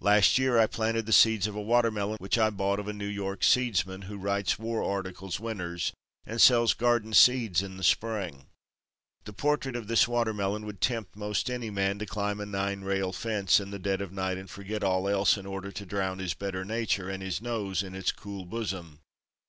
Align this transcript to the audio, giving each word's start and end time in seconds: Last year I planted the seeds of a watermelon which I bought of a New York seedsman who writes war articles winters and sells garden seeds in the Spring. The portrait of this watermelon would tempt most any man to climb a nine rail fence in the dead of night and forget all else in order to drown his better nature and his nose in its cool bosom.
Last 0.00 0.36
year 0.36 0.58
I 0.58 0.66
planted 0.66 1.06
the 1.06 1.12
seeds 1.12 1.46
of 1.46 1.54
a 1.54 1.62
watermelon 1.62 2.16
which 2.18 2.36
I 2.36 2.50
bought 2.50 2.80
of 2.80 2.88
a 2.88 2.92
New 2.92 3.06
York 3.06 3.44
seedsman 3.44 4.02
who 4.06 4.18
writes 4.18 4.58
war 4.58 4.82
articles 4.82 5.38
winters 5.38 5.92
and 6.26 6.42
sells 6.42 6.74
garden 6.74 7.12
seeds 7.14 7.62
in 7.62 7.76
the 7.76 7.84
Spring. 7.84 8.46
The 9.26 9.32
portrait 9.32 9.76
of 9.76 9.86
this 9.86 10.08
watermelon 10.08 10.66
would 10.66 10.80
tempt 10.80 11.14
most 11.14 11.48
any 11.48 11.70
man 11.70 12.00
to 12.00 12.04
climb 12.06 12.40
a 12.40 12.46
nine 12.46 12.80
rail 12.80 13.12
fence 13.12 13.60
in 13.60 13.70
the 13.70 13.78
dead 13.78 14.00
of 14.00 14.10
night 14.10 14.38
and 14.38 14.50
forget 14.50 14.82
all 14.82 15.08
else 15.08 15.36
in 15.36 15.46
order 15.46 15.70
to 15.70 15.86
drown 15.86 16.18
his 16.18 16.34
better 16.34 16.64
nature 16.64 17.08
and 17.08 17.22
his 17.22 17.40
nose 17.40 17.84
in 17.84 17.94
its 17.94 18.10
cool 18.10 18.44
bosom. 18.44 18.98